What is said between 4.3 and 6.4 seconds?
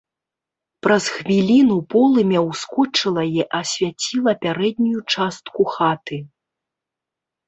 пярэднюю частку хаты.